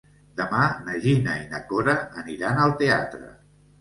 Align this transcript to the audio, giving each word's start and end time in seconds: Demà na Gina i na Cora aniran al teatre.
Demà 0.39 0.61
na 0.87 0.95
Gina 1.03 1.35
i 1.43 1.45
na 1.53 1.61
Cora 1.73 1.95
aniran 2.25 2.63
al 2.65 2.75
teatre. 2.81 3.29